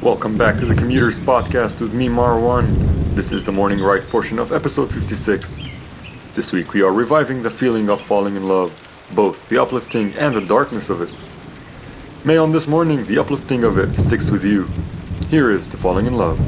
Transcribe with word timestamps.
Welcome 0.00 0.38
back 0.38 0.56
to 0.58 0.64
the 0.64 0.76
Commuters 0.76 1.18
Podcast 1.18 1.80
with 1.80 1.92
me, 1.92 2.06
Marwan. 2.06 3.16
This 3.16 3.32
is 3.32 3.44
the 3.44 3.50
morning 3.50 3.80
ride 3.80 4.06
portion 4.08 4.38
of 4.38 4.52
episode 4.52 4.92
56. 4.94 5.58
This 6.34 6.52
week 6.52 6.72
we 6.72 6.82
are 6.82 6.92
reviving 6.92 7.42
the 7.42 7.50
feeling 7.50 7.90
of 7.90 8.00
falling 8.00 8.36
in 8.36 8.46
love, 8.46 8.70
both 9.16 9.48
the 9.48 9.60
uplifting 9.60 10.12
and 10.14 10.36
the 10.36 10.40
darkness 10.40 10.88
of 10.88 11.02
it. 11.02 11.12
May 12.24 12.36
on 12.36 12.52
this 12.52 12.68
morning 12.68 13.06
the 13.06 13.18
uplifting 13.18 13.64
of 13.64 13.76
it 13.76 13.96
sticks 13.96 14.30
with 14.30 14.44
you. 14.44 14.68
Here 15.30 15.50
is 15.50 15.68
to 15.70 15.76
falling 15.76 16.06
in 16.06 16.14
love. 16.14 16.38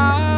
time. 0.00 0.29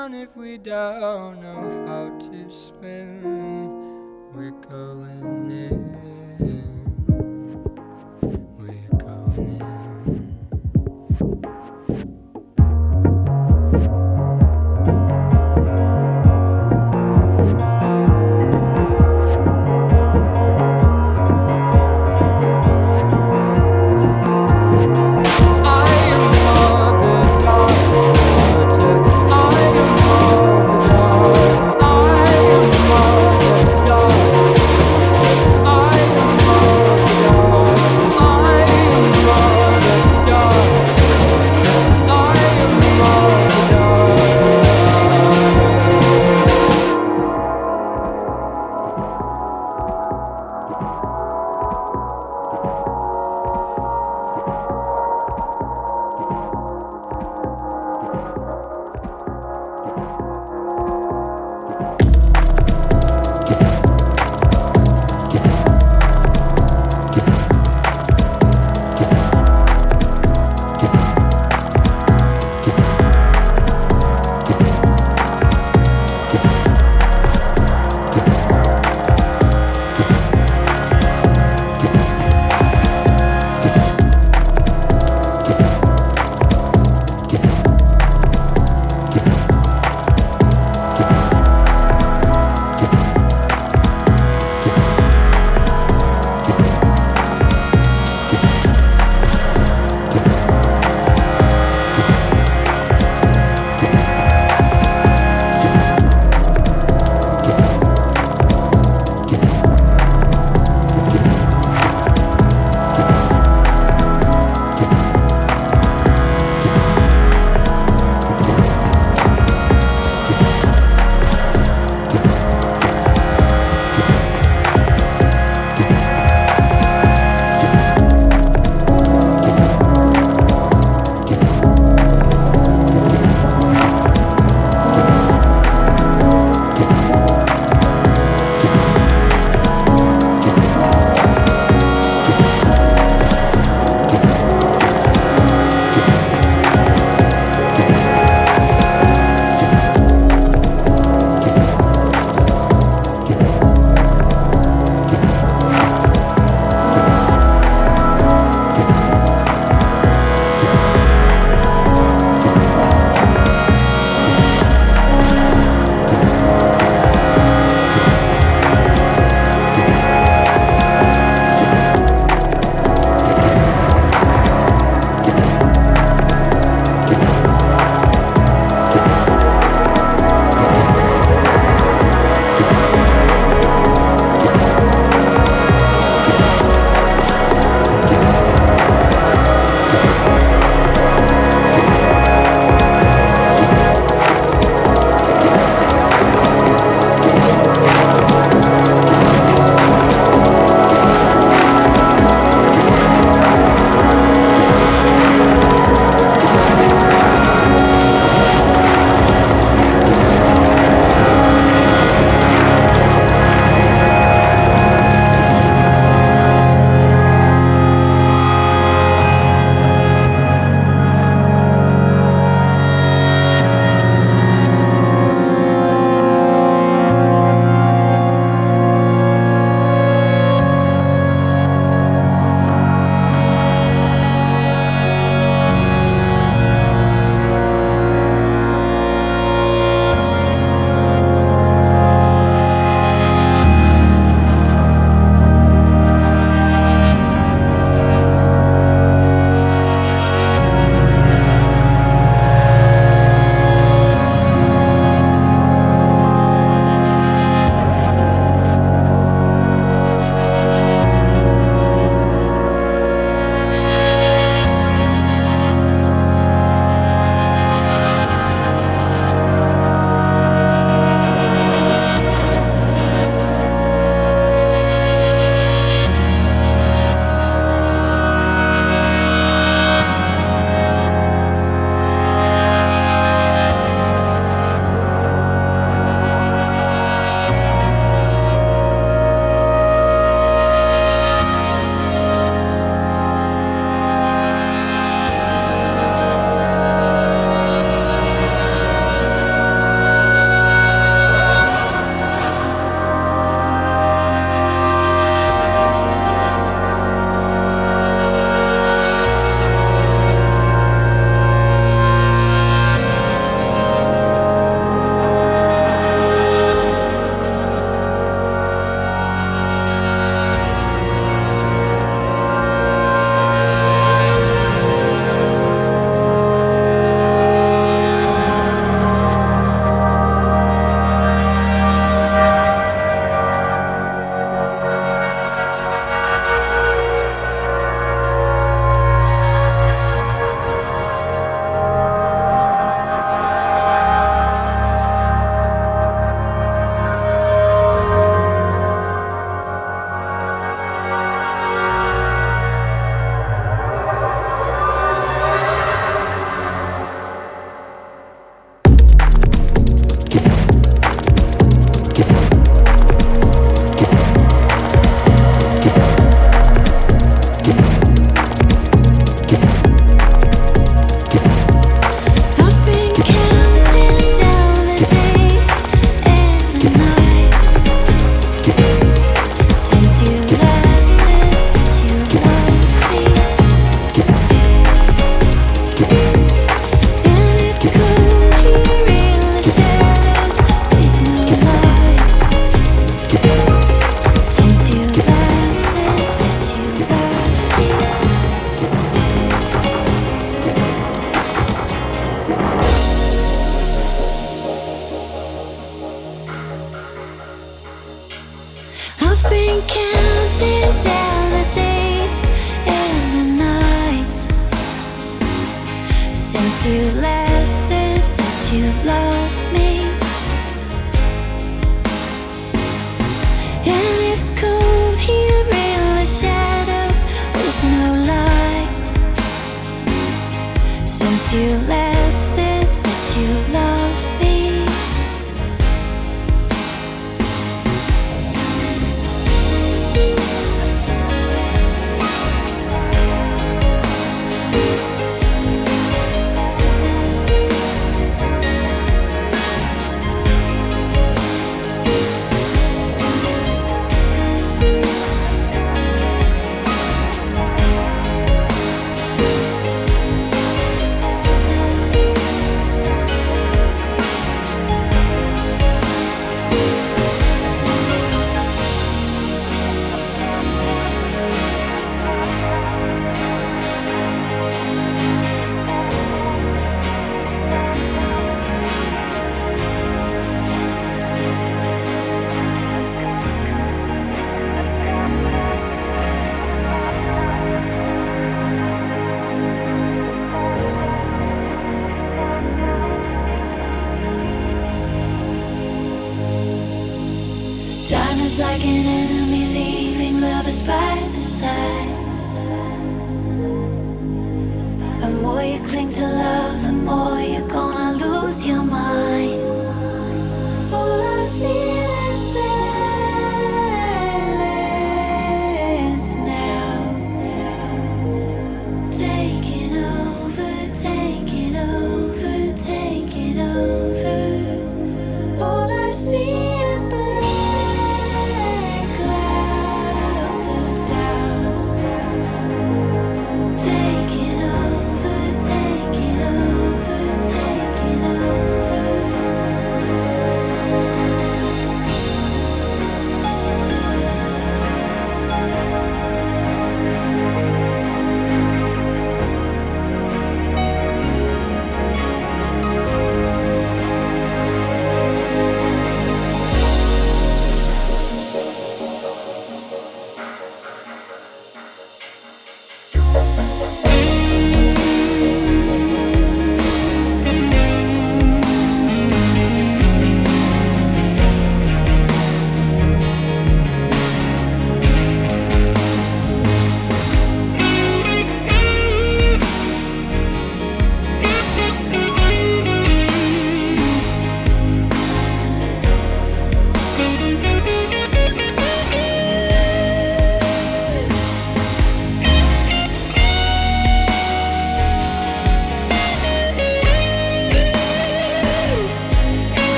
drown 0.00 0.14
if 0.14 0.34
we 0.36 0.56
don't 0.56 1.42
know 1.42 1.84
how 1.86 2.18
to 2.18 2.50
swim. 2.50 3.22
We're 4.32 4.50
going 4.50 5.50
in. 5.50 6.69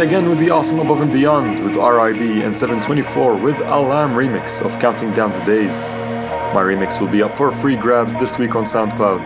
Again 0.00 0.30
with 0.30 0.38
the 0.38 0.48
awesome 0.48 0.78
Above 0.78 1.02
and 1.02 1.12
Beyond 1.12 1.62
with 1.62 1.74
RIB 1.74 2.42
and 2.42 2.54
Seven24 2.54 3.42
with 3.42 3.56
Allam 3.56 4.14
remix 4.14 4.64
of 4.64 4.80
Counting 4.80 5.12
Down 5.12 5.30
the 5.30 5.44
Days. 5.44 5.90
My 6.54 6.62
remix 6.62 6.98
will 6.98 7.08
be 7.08 7.22
up 7.22 7.36
for 7.36 7.52
free 7.52 7.76
grabs 7.76 8.14
this 8.14 8.38
week 8.38 8.56
on 8.56 8.64
SoundCloud. 8.64 9.20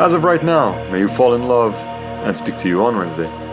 As 0.00 0.14
of 0.14 0.24
right 0.24 0.42
now, 0.42 0.72
may 0.90 1.00
you 1.00 1.08
fall 1.08 1.34
in 1.34 1.42
love 1.42 1.74
and 1.74 2.34
speak 2.34 2.56
to 2.56 2.68
you 2.68 2.86
on 2.86 2.96
Wednesday. 2.96 3.45